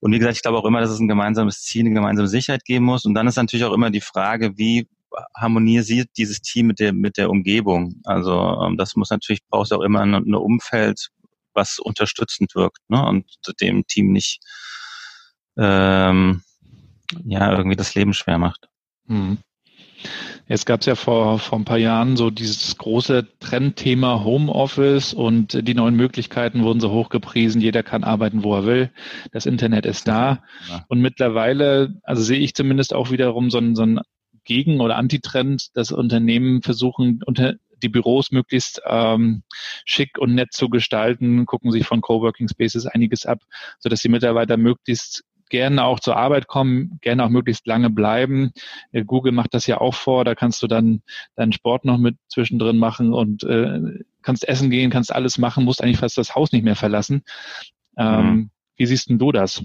[0.00, 2.64] Und wie gesagt, ich glaube auch immer, dass es ein gemeinsames Ziel, eine gemeinsame Sicherheit
[2.64, 3.04] geben muss.
[3.04, 4.88] Und dann ist natürlich auch immer die Frage, wie
[5.36, 8.00] harmonisiert dieses Team mit der, mit der Umgebung.
[8.04, 11.10] Also ähm, das muss natürlich, braucht auch immer ein, ein Umfeld,
[11.56, 13.04] was unterstützend wirkt ne?
[13.04, 13.26] und
[13.60, 14.40] dem Team nicht
[15.56, 16.42] ähm,
[17.24, 18.68] ja irgendwie das Leben schwer macht.
[19.06, 19.38] Hm.
[20.48, 25.66] Jetzt gab es ja vor, vor ein paar Jahren so dieses große Trendthema Homeoffice und
[25.66, 27.60] die neuen Möglichkeiten wurden so hochgepriesen.
[27.60, 28.90] Jeder kann arbeiten, wo er will.
[29.32, 30.44] Das Internet ist da.
[30.68, 30.84] Ja.
[30.88, 34.00] Und mittlerweile, also sehe ich zumindest auch wiederum so ein, so ein
[34.44, 39.42] Gegen- oder Antitrend, dass Unternehmen versuchen, unter, die Büros möglichst ähm,
[39.84, 43.40] schick und nett zu gestalten, gucken sich von Coworking Spaces einiges ab,
[43.78, 48.52] so dass die Mitarbeiter möglichst gerne auch zur Arbeit kommen, gerne auch möglichst lange bleiben.
[49.06, 51.02] Google macht das ja auch vor, da kannst du dann
[51.36, 53.80] deinen Sport noch mit zwischendrin machen und äh,
[54.22, 57.22] kannst essen gehen, kannst alles machen, musst eigentlich fast das Haus nicht mehr verlassen.
[57.96, 58.50] Ähm, mhm.
[58.76, 59.62] Wie siehst denn du das?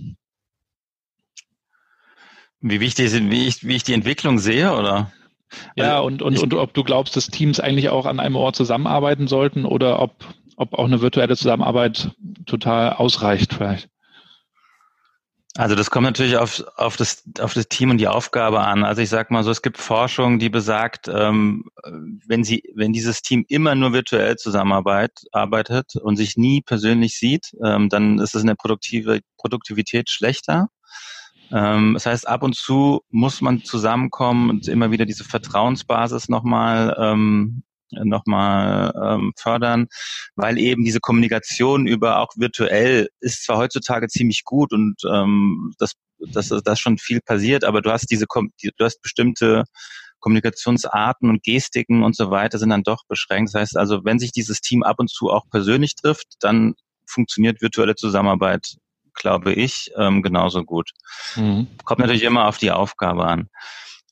[2.60, 5.12] Wie wichtig, wie ich, wie ich die Entwicklung sehe, oder?
[5.76, 8.56] Ja, also, und, und, und ob du glaubst, dass Teams eigentlich auch an einem Ort
[8.56, 12.12] zusammenarbeiten sollten oder ob, ob auch eine virtuelle Zusammenarbeit
[12.46, 13.90] total ausreicht vielleicht.
[15.58, 18.86] Also das kommt natürlich auf, auf, das, auf das Team und die Aufgabe an.
[18.86, 21.66] Also ich sage mal so, es gibt Forschung, die besagt, ähm,
[22.26, 27.54] wenn sie, wenn dieses Team immer nur virtuell zusammenarbeitet arbeitet und sich nie persönlich sieht,
[27.66, 30.70] ähm, dann ist es in der Produktive, Produktivität schlechter.
[31.52, 36.96] Ähm, das heißt, ab und zu muss man zusammenkommen und immer wieder diese Vertrauensbasis nochmal
[37.00, 39.88] ähm, nochmal ähm, fördern,
[40.36, 45.94] weil eben diese Kommunikation über auch virtuell ist zwar heutzutage ziemlich gut und ähm, das,
[46.20, 49.66] das, das schon viel passiert, aber du hast diese du hast bestimmte
[50.20, 53.54] Kommunikationsarten und Gestiken und so weiter sind dann doch beschränkt.
[53.54, 56.76] Das heißt also, wenn sich dieses Team ab und zu auch persönlich trifft, dann
[57.08, 58.78] funktioniert virtuelle Zusammenarbeit,
[59.14, 60.92] glaube ich, ähm, genauso gut.
[61.36, 61.68] Mhm.
[61.84, 63.50] Kommt natürlich immer auf die Aufgabe an.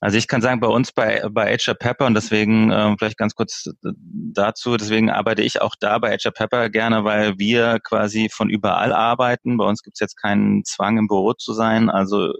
[0.02, 3.34] Also ich kann sagen, bei uns bei, bei HR Pepper und deswegen äh, vielleicht ganz
[3.34, 8.48] kurz dazu, deswegen arbeite ich auch da bei HR Pepper gerne, weil wir quasi von
[8.48, 9.58] überall arbeiten.
[9.58, 11.90] Bei uns gibt es jetzt keinen Zwang im Büro zu sein.
[11.90, 12.32] Also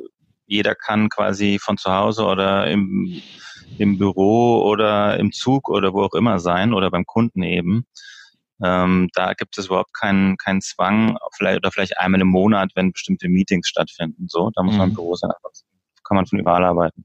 [0.47, 3.21] jeder kann quasi von zu Hause oder im,
[3.79, 7.85] im Büro oder im Zug oder wo auch immer sein oder beim Kunden eben.
[8.63, 12.93] Ähm, da gibt es überhaupt keinen, keinen Zwang, vielleicht oder vielleicht einmal im Monat, wenn
[12.93, 14.27] bestimmte Meetings stattfinden.
[14.29, 14.97] So, da muss man im mhm.
[14.97, 15.31] Büro sein,
[16.05, 17.05] kann man von überall arbeiten.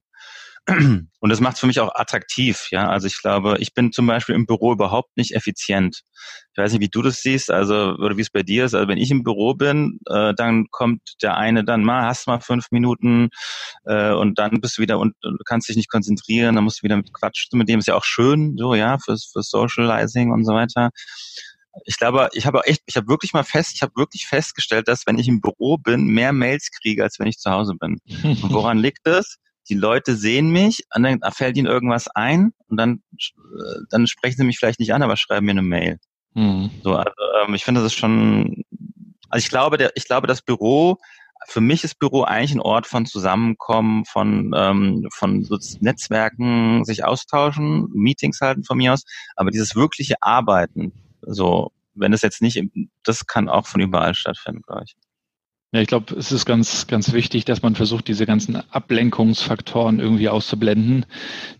[0.68, 2.90] Und das macht es für mich auch attraktiv, ja.
[2.90, 6.02] Also ich glaube, ich bin zum Beispiel im Büro überhaupt nicht effizient.
[6.54, 8.74] Ich weiß nicht, wie du das siehst, also oder wie es bei dir ist.
[8.74, 12.40] Also wenn ich im Büro bin, äh, dann kommt der eine dann mal, hast mal
[12.40, 13.30] fünf Minuten
[13.86, 16.84] äh, und dann bist du wieder und, und kannst dich nicht konzentrieren, dann musst du
[16.84, 17.60] wieder mit quatschen.
[17.60, 20.90] Mit dem ist ja auch schön, so ja, fürs, fürs Socializing und so weiter
[21.84, 25.06] ich glaube, ich habe echt, ich habe wirklich mal fest, ich habe wirklich festgestellt, dass
[25.06, 27.98] wenn ich im Büro bin, mehr Mails kriege, als wenn ich zu Hause bin.
[28.24, 29.36] Und woran liegt das?
[29.70, 34.38] Die Leute sehen mich, und dann fällt ihnen irgendwas ein und dann, äh, dann sprechen
[34.38, 36.00] sie mich vielleicht nicht an, aber schreiben mir eine Mail.
[36.34, 36.70] Mhm.
[36.84, 37.12] So, also,
[37.44, 38.64] ähm, ich finde das ist schon,
[39.30, 40.98] also ich glaube, der, ich glaube, das Büro,
[41.48, 47.04] für mich ist Büro eigentlich ein Ort von Zusammenkommen, von, ähm, von so Netzwerken, sich
[47.04, 49.04] austauschen, Meetings halten von mir aus,
[49.36, 52.62] aber dieses wirkliche Arbeiten, so, wenn es jetzt nicht,
[53.04, 54.96] das kann auch von überall stattfinden, glaube ich.
[55.76, 60.30] Ja, ich glaube, es ist ganz, ganz wichtig, dass man versucht, diese ganzen Ablenkungsfaktoren irgendwie
[60.30, 61.06] auszublenden.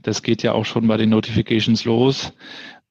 [0.04, 2.32] Das geht ja auch schon bei den Notifications los.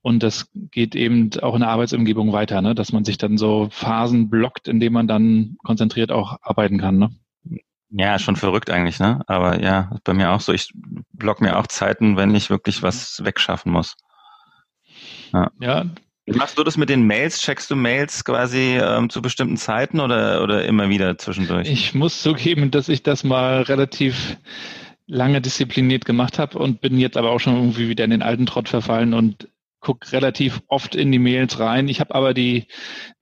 [0.03, 2.75] Und das geht eben auch in der Arbeitsumgebung weiter, ne?
[2.75, 6.99] dass man sich dann so Phasen blockt, in denen man dann konzentriert auch arbeiten kann.
[6.99, 7.11] Ne?
[7.89, 9.23] Ja, schon verrückt eigentlich, ne?
[9.27, 10.53] Aber ja, bei mir auch so.
[10.53, 10.75] Ich
[11.15, 13.97] block mir auch Zeiten, wenn ich wirklich was wegschaffen muss.
[15.33, 15.87] Ja, ja
[16.27, 17.41] machst du das mit den Mails?
[17.41, 21.69] Checkst du Mails quasi ähm, zu bestimmten Zeiten oder, oder immer wieder zwischendurch?
[21.69, 24.37] Ich muss zugeben, dass ich das mal relativ
[25.07, 28.47] lange diszipliniert gemacht habe und bin jetzt aber auch schon irgendwie wieder in den alten
[28.47, 29.49] Trott verfallen und
[29.81, 31.89] gucke relativ oft in die Mails rein.
[31.89, 32.67] Ich habe aber die,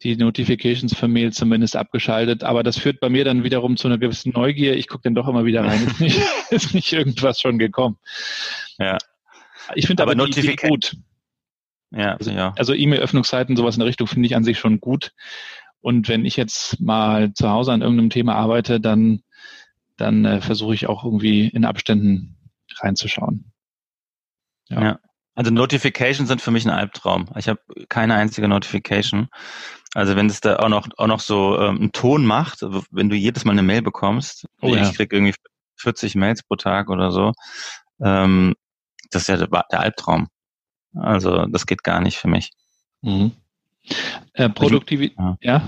[0.03, 3.99] die Notifications für Mails zumindest abgeschaltet, aber das führt bei mir dann wiederum zu einer
[3.99, 4.77] gewissen Neugier.
[4.77, 5.85] Ich gucke dann doch immer wieder rein.
[5.85, 7.99] ist, nicht, ist nicht irgendwas schon gekommen.
[8.79, 8.97] Ja.
[9.75, 10.97] Ich finde aber, aber die Idee gut.
[11.95, 12.55] Ja, also, ja.
[12.57, 15.13] Also E-Mail-Öffnungszeiten, sowas in der Richtung finde ich an sich schon gut.
[15.81, 19.23] Und wenn ich jetzt mal zu Hause an irgendeinem Thema arbeite, dann,
[19.97, 22.37] dann äh, versuche ich auch irgendwie in Abständen
[22.79, 23.53] reinzuschauen.
[24.69, 24.83] Ja.
[24.83, 24.99] ja.
[25.35, 27.29] Also Notifications sind für mich ein Albtraum.
[27.37, 29.29] Ich habe keine einzige Notification.
[29.95, 33.17] Also wenn es da auch noch auch noch so ähm, einen Ton macht, wenn du
[33.17, 34.93] jedes Mal eine Mail bekommst, oh, ich ja.
[34.93, 35.35] krieg irgendwie
[35.77, 37.33] 40 Mails pro Tag oder so,
[38.03, 38.55] ähm,
[39.11, 40.29] das ist ja der, der Albtraum.
[40.95, 42.51] Also das geht gar nicht für mich.
[43.03, 43.33] Mhm.
[44.35, 45.37] Äh, Produktivität, ja.
[45.41, 45.63] ja.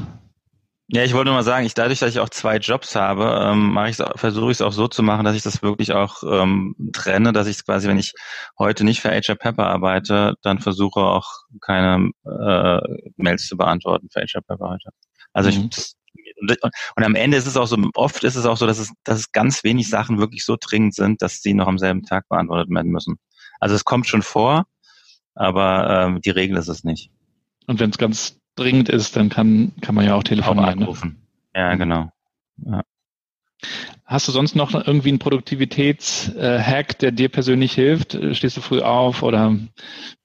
[0.89, 3.73] Ja, ich wollte nur mal sagen, ich dadurch, dass ich auch zwei Jobs habe, ähm,
[3.73, 6.77] mache ich versuche ich es auch so zu machen, dass ich das wirklich auch ähm,
[6.93, 8.13] trenne, dass ich es quasi, wenn ich
[8.59, 11.27] heute nicht für HR Pepper arbeite, dann versuche auch
[11.63, 12.81] keine äh,
[13.17, 14.91] Mails zu beantworten für HR Pepper heute.
[15.33, 15.71] Also mhm.
[15.71, 15.95] ich
[16.41, 16.63] und,
[16.97, 19.19] und am Ende ist es auch so, oft ist es auch so, dass es, dass
[19.19, 22.71] es ganz wenig Sachen wirklich so dringend sind, dass sie noch am selben Tag beantwortet
[22.71, 23.17] werden müssen.
[23.59, 24.67] Also es kommt schon vor,
[25.35, 27.11] aber ähm, die Regel ist es nicht.
[27.67, 30.85] Und wenn es ganz dringend ist, dann kann, kann man ja auch telefonieren.
[30.85, 31.17] Auch ne?
[31.55, 32.11] Ja, genau.
[32.65, 32.83] Ja.
[34.05, 38.19] Hast du sonst noch irgendwie einen Produktivitätshack, der dir persönlich hilft?
[38.33, 39.57] Stehst du früh auf oder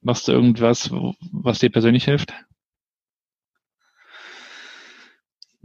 [0.02, 0.90] machst du irgendwas,
[1.32, 2.34] was dir persönlich hilft?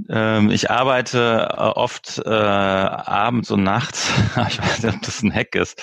[0.10, 4.12] Ähm, ich arbeite äh, oft äh, abends und nachts.
[4.50, 5.82] ich weiß nicht, ob das ein Hack ist.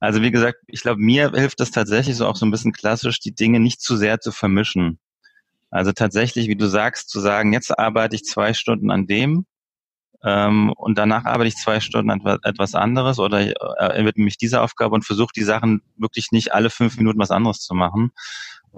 [0.00, 3.18] Also wie gesagt, ich glaube, mir hilft es tatsächlich so auch so ein bisschen klassisch,
[3.20, 4.98] die Dinge nicht zu sehr zu vermischen.
[5.70, 9.44] Also tatsächlich, wie du sagst, zu sagen, jetzt arbeite ich zwei Stunden an dem
[10.24, 14.62] ähm, und danach arbeite ich zwei Stunden an etwas anderes oder äh, widme mich dieser
[14.62, 18.12] Aufgabe und versuche die Sachen wirklich nicht alle fünf Minuten was anderes zu machen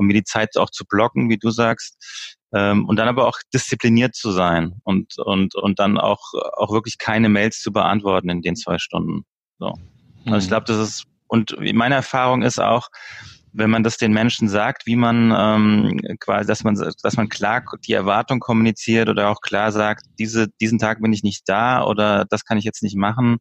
[0.01, 1.97] um mir die Zeit auch zu blocken, wie du sagst.
[2.53, 6.99] Ähm, und dann aber auch diszipliniert zu sein und, und, und dann auch, auch wirklich
[6.99, 9.25] keine Mails zu beantworten in den zwei Stunden.
[9.59, 9.75] So.
[10.25, 10.49] Also ich mhm.
[10.49, 12.89] glaube, das ist und meine Erfahrung ist auch,
[13.53, 17.63] wenn man das den Menschen sagt, wie man ähm, quasi, dass man, dass man klar
[17.87, 22.25] die Erwartung kommuniziert oder auch klar sagt, diese, diesen Tag bin ich nicht da oder
[22.29, 23.39] das kann ich jetzt nicht machen.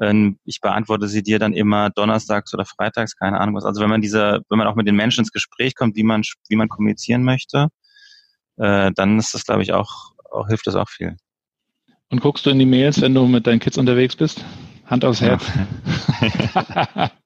[0.00, 3.64] Ähm, ich beantworte sie dir dann immer donnerstags oder freitags, keine Ahnung was.
[3.64, 6.22] Also wenn man diese, wenn man auch mit den Menschen ins Gespräch kommt, wie man,
[6.48, 7.68] wie man kommunizieren möchte,
[8.56, 11.16] äh, dann ist das, glaube ich, auch, auch hilft das auch viel.
[12.10, 14.44] Und guckst du in die Mails, wenn du mit deinen Kids unterwegs bist?
[14.86, 15.44] Hand aufs Herz.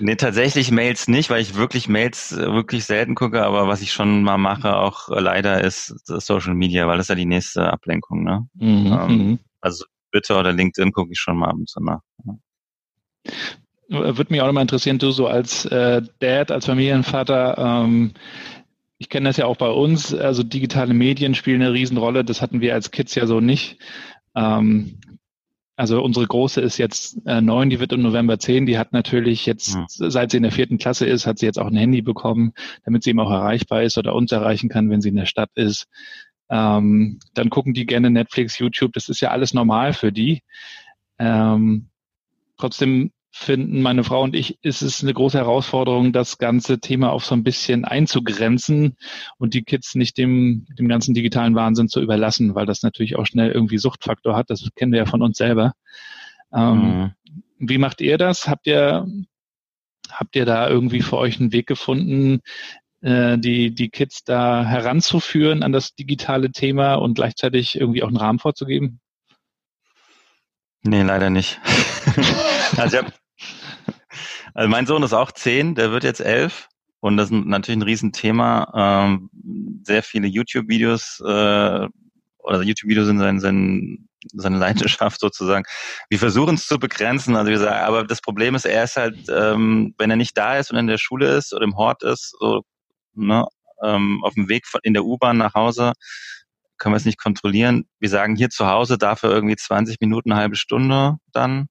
[0.00, 3.92] Nee, tatsächlich Mails nicht, weil ich wirklich Mails äh, wirklich selten gucke, aber was ich
[3.92, 7.72] schon mal mache, auch äh, leider, ist Social Media, weil das ist ja die nächste
[7.72, 8.46] Ablenkung, ne?
[8.54, 8.86] Mhm.
[8.86, 9.38] Ähm, mhm.
[9.60, 12.00] also Twitter oder LinkedIn gucke ich schon mal ab und zu nach.
[13.88, 18.12] Würde mich auch nochmal interessieren, du so als äh, Dad, als Familienvater, ähm,
[18.98, 22.60] ich kenne das ja auch bei uns, also digitale Medien spielen eine Riesenrolle, das hatten
[22.60, 23.78] wir als Kids ja so nicht.
[24.34, 24.98] Ähm,
[25.76, 28.64] also unsere Große ist jetzt äh, neun, die wird im November zehn.
[28.64, 29.84] Die hat natürlich jetzt, ja.
[29.88, 32.52] seit sie in der vierten Klasse ist, hat sie jetzt auch ein Handy bekommen,
[32.84, 35.50] damit sie eben auch erreichbar ist oder uns erreichen kann, wenn sie in der Stadt
[35.54, 35.86] ist.
[36.48, 38.94] Ähm, dann gucken die gerne Netflix, YouTube.
[38.94, 40.42] Das ist ja alles normal für die.
[41.18, 41.88] Ähm,
[42.56, 47.24] trotzdem finden meine Frau und ich, ist es eine große Herausforderung, das ganze Thema auf
[47.24, 48.96] so ein bisschen einzugrenzen
[49.36, 53.26] und die Kids nicht dem, dem ganzen digitalen Wahnsinn zu überlassen, weil das natürlich auch
[53.26, 54.48] schnell irgendwie Suchtfaktor hat.
[54.48, 55.74] Das kennen wir ja von uns selber.
[56.52, 57.12] Ähm, mhm.
[57.58, 58.48] Wie macht ihr das?
[58.48, 59.06] Habt ihr,
[60.10, 62.40] habt ihr da irgendwie für euch einen Weg gefunden,
[63.02, 68.16] äh, die, die Kids da heranzuführen an das digitale Thema und gleichzeitig irgendwie auch einen
[68.16, 69.00] Rahmen vorzugeben?
[70.82, 71.60] Nee, leider nicht.
[72.76, 73.12] also ich habe
[74.56, 76.68] also mein Sohn ist auch zehn, der wird jetzt elf.
[77.00, 78.72] Und das ist natürlich ein Riesenthema.
[78.74, 79.28] Ähm,
[79.84, 81.86] sehr viele YouTube-Videos äh,
[82.38, 85.66] oder YouTube-Videos sind sein, sein, seine Leidenschaft sozusagen.
[86.08, 87.36] Wir versuchen es zu begrenzen.
[87.36, 90.56] Also wir sagen, aber das Problem ist, er ist halt, ähm, wenn er nicht da
[90.56, 92.62] ist und in der Schule ist oder im Hort ist, so
[93.12, 93.44] ne,
[93.84, 95.92] ähm, auf dem Weg von, in der U-Bahn nach Hause,
[96.78, 97.84] können wir es nicht kontrollieren.
[98.00, 101.68] Wir sagen hier zu Hause dafür irgendwie 20 Minuten, eine halbe Stunde dann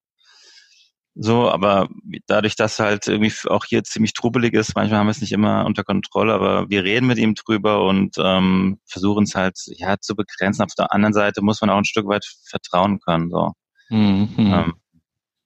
[1.17, 1.87] so, aber
[2.27, 5.65] dadurch, dass halt irgendwie auch hier ziemlich trubelig ist, manchmal haben wir es nicht immer
[5.65, 10.13] unter Kontrolle, aber wir reden mit ihm drüber und ähm, versuchen es halt ja zu
[10.15, 10.63] begrenzen.
[10.63, 13.29] Auf der anderen Seite muss man auch ein Stück weit vertrauen können.
[13.29, 13.53] So.
[13.89, 14.29] Mhm.
[14.37, 14.73] Ähm,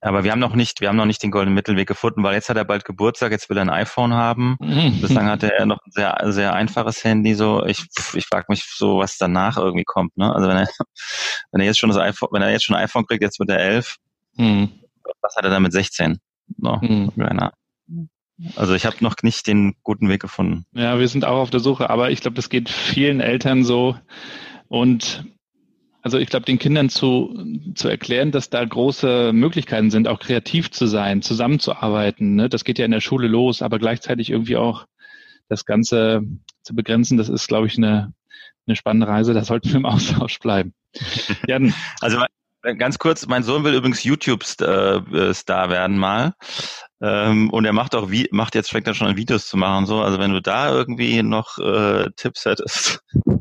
[0.02, 2.50] aber wir haben noch nicht, wir haben noch nicht den goldenen Mittelweg gefunden, weil jetzt
[2.50, 4.58] hat er bald Geburtstag, jetzt will er ein iPhone haben.
[4.60, 5.02] Mhm.
[5.02, 7.36] Bislang hatte er noch ein sehr, sehr einfaches Handy.
[7.36, 10.18] So, ich, ich frage mich so, was danach irgendwie kommt.
[10.18, 10.34] Ne?
[10.34, 10.68] Also wenn er,
[11.52, 13.52] wenn er jetzt schon das iPhone, wenn er jetzt schon ein iPhone kriegt, jetzt wird
[13.52, 13.98] er elf.
[14.36, 14.80] Mhm
[15.22, 16.20] was hat er da mit 16?
[16.58, 17.12] No, mhm.
[18.56, 20.66] Also ich habe noch nicht den guten Weg gefunden.
[20.74, 23.98] Ja, wir sind auch auf der Suche, aber ich glaube, das geht vielen Eltern so.
[24.70, 25.26] Und
[26.02, 27.38] also ich glaube, den Kindern zu,
[27.76, 32.36] zu erklären, dass da große Möglichkeiten sind, auch kreativ zu sein, zusammenzuarbeiten.
[32.36, 32.48] Ne?
[32.48, 34.86] Das geht ja in der Schule los, aber gleichzeitig irgendwie auch
[35.50, 36.22] das Ganze
[36.64, 38.14] zu begrenzen, das ist, glaube ich, eine,
[38.66, 39.34] eine spannende Reise.
[39.34, 40.74] Da sollten wir im Austausch bleiben.
[41.48, 41.74] Jan.
[42.00, 42.24] Also
[42.62, 46.34] ganz kurz, mein Sohn will übrigens YouTube-Star äh, werden mal.
[47.02, 49.86] Ähm, und er macht auch, wie, macht jetzt fängt er schon an Videos zu machen
[49.86, 50.02] so.
[50.02, 53.02] Also wenn du da irgendwie noch äh, Tipps hättest.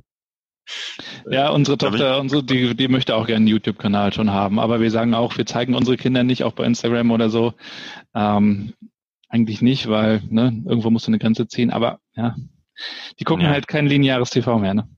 [1.30, 4.58] Ja, unsere Tochter, unsere, die, die möchte auch gerne einen YouTube-Kanal schon haben.
[4.58, 7.54] Aber wir sagen auch, wir zeigen unsere Kinder nicht, auch bei Instagram oder so.
[8.14, 8.74] Ähm,
[9.28, 11.70] eigentlich nicht, weil ne, irgendwo musst du eine Grenze ziehen.
[11.70, 12.36] Aber ja,
[13.18, 13.50] die gucken ja.
[13.50, 14.74] halt kein lineares TV mehr.
[14.74, 14.88] Ne?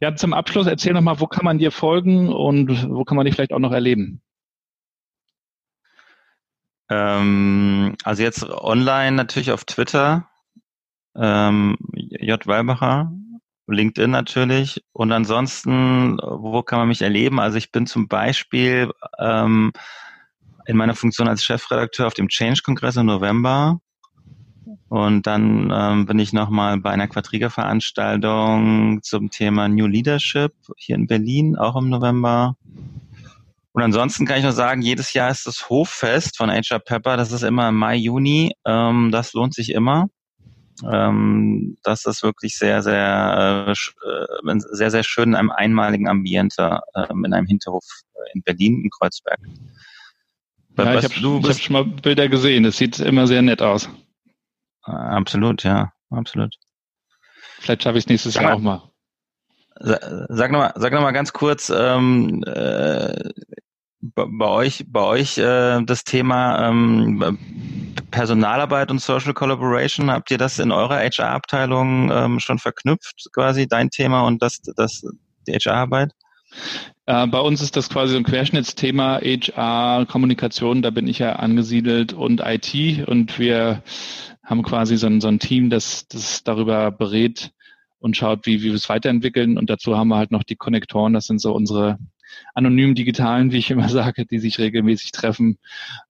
[0.00, 3.26] Ja, zum Abschluss erzähl noch mal, wo kann man dir folgen und wo kann man
[3.26, 4.22] dich vielleicht auch noch erleben?
[6.88, 10.28] Ähm, also jetzt online natürlich auf Twitter,
[11.16, 12.46] ähm, J.
[12.46, 13.10] Weibacher,
[13.66, 17.40] LinkedIn natürlich und ansonsten, wo kann man mich erleben?
[17.40, 19.72] Also ich bin zum Beispiel ähm,
[20.66, 23.80] in meiner Funktion als Chefredakteur auf dem Change-Kongress im November
[24.88, 31.08] und dann ähm, bin ich nochmal bei einer Quadriga-Veranstaltung zum Thema New Leadership hier in
[31.08, 32.56] Berlin, auch im November.
[33.72, 37.32] Und ansonsten kann ich nur sagen, jedes Jahr ist das Hoffest von HR Pepper, das
[37.32, 38.52] ist immer im Mai, Juni.
[38.64, 40.06] Ähm, das lohnt sich immer.
[40.88, 46.80] Ähm, das ist wirklich sehr, sehr, äh, äh sehr, sehr schön in einem einmaligen Ambiente
[46.94, 47.84] äh, in einem Hinterhof
[48.34, 49.40] in Berlin, in Kreuzberg.
[50.78, 52.64] Ja, ich habe hab schon mal Bilder gesehen.
[52.66, 53.88] Es sieht immer sehr nett aus.
[54.86, 56.54] Absolut, ja, absolut.
[57.58, 58.90] Vielleicht schaffe ich es nächstes sag Jahr mal, auch
[59.80, 60.26] mal.
[60.28, 63.30] Sag nochmal, sag noch mal ganz kurz, ähm, äh,
[64.00, 67.38] bei euch, bei euch äh, das Thema ähm,
[68.10, 73.90] Personalarbeit und Social Collaboration, habt ihr das in eurer HR-Abteilung ähm, schon verknüpft, quasi dein
[73.90, 75.02] Thema und das, das
[75.46, 76.12] die HR-Arbeit?
[77.06, 81.36] Äh, bei uns ist das quasi so ein Querschnittsthema HR, Kommunikation, da bin ich ja
[81.36, 83.82] angesiedelt und IT und wir
[84.46, 87.52] haben quasi so ein, so ein Team, das, das darüber berät
[87.98, 89.58] und schaut, wie, wie wir es weiterentwickeln.
[89.58, 91.98] Und dazu haben wir halt noch die Konnektoren, das sind so unsere
[92.54, 95.58] anonymen Digitalen, wie ich immer sage, die sich regelmäßig treffen,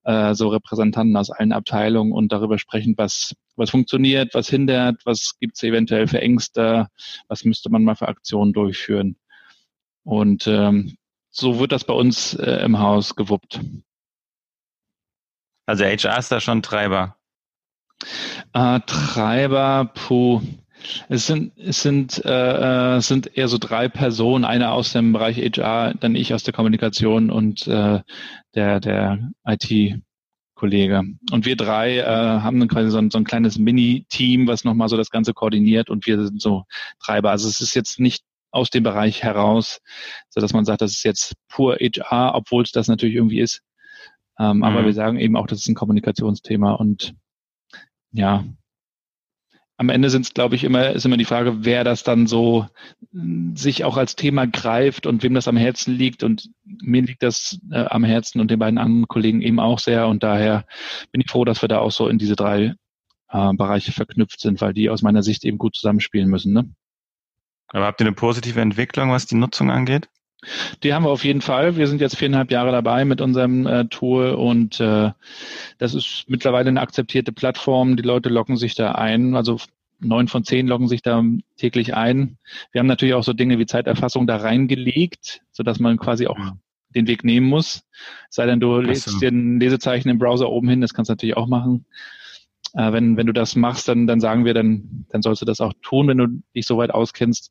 [0.04, 5.36] äh, so Repräsentanten aus allen Abteilungen und darüber sprechen, was, was funktioniert, was hindert, was
[5.40, 6.88] gibt es eventuell für Ängste,
[7.28, 9.16] was müsste man mal für Aktionen durchführen.
[10.04, 10.96] Und ähm,
[11.30, 13.60] so wird das bei uns äh, im Haus gewuppt.
[15.66, 17.16] Also HR ist da schon Treiber.
[18.52, 20.42] Äh, Treiber, puh.
[21.08, 25.36] Es sind, es sind, äh, äh sind eher so drei Personen, einer aus dem Bereich
[25.38, 28.00] HR, dann ich aus der Kommunikation und äh,
[28.54, 31.02] der, der IT-Kollege.
[31.32, 34.88] Und wir drei äh, haben dann quasi so ein, so ein kleines Mini-Team, was nochmal
[34.88, 36.64] so das Ganze koordiniert und wir sind so
[37.02, 37.30] Treiber.
[37.30, 39.80] Also es ist jetzt nicht aus dem Bereich heraus,
[40.30, 43.62] so dass man sagt, das ist jetzt pur HR, obwohl es das natürlich irgendwie ist.
[44.38, 44.64] Ähm, mhm.
[44.64, 47.14] Aber wir sagen eben auch, das ist ein Kommunikationsthema und
[48.16, 48.44] ja,
[49.78, 52.66] am Ende sind es, glaube ich, immer, ist immer die Frage, wer das dann so
[53.12, 56.22] hm, sich auch als Thema greift und wem das am Herzen liegt.
[56.22, 60.08] Und mir liegt das äh, am Herzen und den beiden anderen Kollegen eben auch sehr.
[60.08, 60.66] Und daher
[61.12, 62.74] bin ich froh, dass wir da auch so in diese drei
[63.28, 66.54] äh, Bereiche verknüpft sind, weil die aus meiner Sicht eben gut zusammenspielen müssen.
[66.54, 66.70] Ne?
[67.68, 70.08] Aber habt ihr eine positive Entwicklung, was die Nutzung angeht?
[70.82, 71.76] Die haben wir auf jeden Fall.
[71.76, 75.10] Wir sind jetzt viereinhalb Jahre dabei mit unserem äh, Tool und äh,
[75.78, 77.96] das ist mittlerweile eine akzeptierte Plattform.
[77.96, 79.36] Die Leute locken sich da ein.
[79.36, 79.58] Also
[79.98, 81.22] neun von zehn loggen sich da
[81.56, 82.38] täglich ein.
[82.72, 86.56] Wir haben natürlich auch so Dinge wie Zeiterfassung da reingelegt, sodass man quasi auch ja.
[86.94, 87.82] den Weg nehmen muss.
[88.30, 89.18] Sei denn, du lädst so.
[89.18, 91.86] den Lesezeichen im Browser oben hin, das kannst du natürlich auch machen.
[92.76, 95.60] Äh, wenn, wenn du das machst, dann, dann sagen wir, dann, dann sollst du das
[95.60, 97.50] auch tun, wenn du dich soweit auskennst.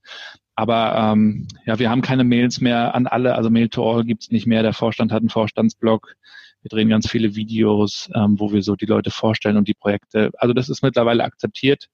[0.55, 4.31] Aber ähm, ja, wir haben keine Mails mehr an alle, also Mail to All gibt's
[4.31, 4.61] nicht mehr.
[4.61, 6.15] Der Vorstand hat einen Vorstandsblog.
[6.61, 10.31] Wir drehen ganz viele Videos, ähm, wo wir so die Leute vorstellen und die Projekte.
[10.37, 11.89] Also das ist mittlerweile akzeptiert.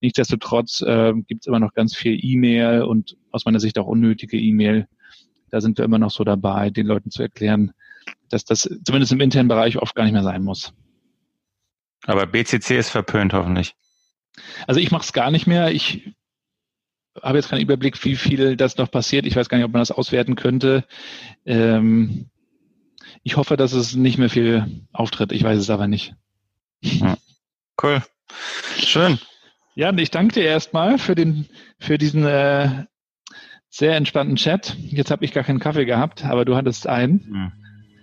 [0.00, 4.88] Nichtsdestotrotz äh, gibt immer noch ganz viel E-Mail und aus meiner Sicht auch unnötige E-Mail.
[5.50, 7.72] Da sind wir immer noch so dabei, den Leuten zu erklären,
[8.30, 10.74] dass das zumindest im internen Bereich oft gar nicht mehr sein muss.
[12.06, 13.74] Aber BCC ist verpönt hoffentlich.
[14.66, 15.70] Also ich mache es gar nicht mehr.
[15.72, 16.14] Ich
[17.20, 19.26] habe jetzt keinen Überblick, wie viel das noch passiert.
[19.26, 20.84] Ich weiß gar nicht, ob man das auswerten könnte.
[21.44, 22.30] Ähm,
[23.22, 25.32] ich hoffe, dass es nicht mehr viel auftritt.
[25.32, 26.14] Ich weiß es aber nicht.
[26.80, 27.16] Ja.
[27.80, 28.02] Cool.
[28.78, 29.18] Schön.
[29.74, 31.48] Ja, und ich danke dir erstmal für den,
[31.78, 32.84] für diesen äh,
[33.68, 34.76] sehr entspannten Chat.
[34.78, 37.24] Jetzt habe ich gar keinen Kaffee gehabt, aber du hattest einen.
[37.28, 37.61] Mhm.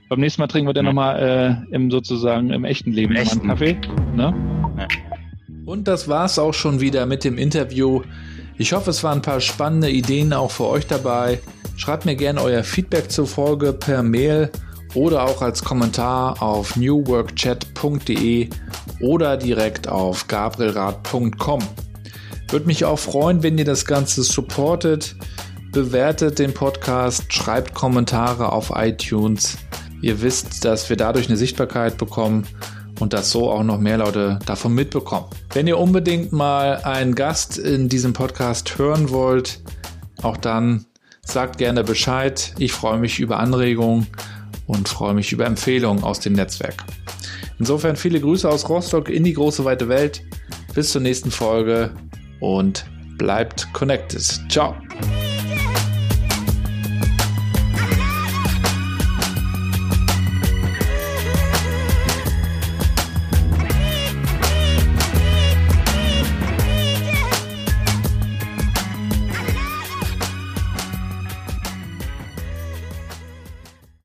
[0.09, 0.91] Beim nächsten Mal trinken wir dann ja.
[0.91, 3.41] nochmal äh, im sozusagen im echten Leben Im echten.
[3.41, 3.77] einen Kaffee.
[4.15, 4.33] Ne?
[4.75, 4.87] Ja.
[5.65, 8.01] Und das war's auch schon wieder mit dem Interview.
[8.57, 11.39] Ich hoffe, es waren ein paar spannende Ideen auch für euch dabei.
[11.77, 14.49] Schreibt mir gerne euer Feedback zur Folge per Mail
[14.95, 18.49] oder auch als Kommentar auf newworkchat.de
[19.01, 21.61] oder direkt auf gabrielrad.com.
[22.49, 25.15] Würde mich auch freuen, wenn ihr das Ganze supportet.
[25.71, 29.59] Bewertet den Podcast, schreibt Kommentare auf iTunes.
[30.01, 32.47] Ihr wisst, dass wir dadurch eine Sichtbarkeit bekommen
[32.99, 35.27] und dass so auch noch mehr Leute davon mitbekommen.
[35.53, 39.61] Wenn ihr unbedingt mal einen Gast in diesem Podcast hören wollt,
[40.21, 40.85] auch dann
[41.21, 42.53] sagt gerne Bescheid.
[42.57, 44.07] Ich freue mich über Anregungen
[44.67, 46.83] und freue mich über Empfehlungen aus dem Netzwerk.
[47.59, 50.21] Insofern viele Grüße aus Rostock in die große weite Welt.
[50.73, 51.91] Bis zur nächsten Folge
[52.39, 52.85] und
[53.17, 54.21] bleibt connected.
[54.49, 54.75] Ciao.